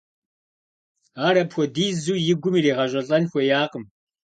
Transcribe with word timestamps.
Ар 1.25 1.35
апхуэдизу 1.41 2.15
и 2.31 2.35
гум 2.41 2.53
иригъэжэлӏэн 2.59 3.23
хуеякъым. 3.31 3.85